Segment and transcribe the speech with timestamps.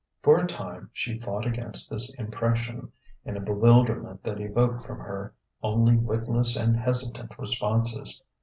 [0.23, 2.91] For a time she fought against this impression,
[3.23, 8.23] in a bewilderment that evoked from her only witless and hesitant responses.